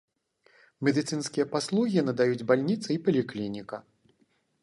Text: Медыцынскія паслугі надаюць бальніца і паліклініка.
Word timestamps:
Медыцынскія 0.87 1.45
паслугі 1.53 1.99
надаюць 2.09 2.47
бальніца 2.51 2.89
і 2.97 2.99
паліклініка. 3.09 3.77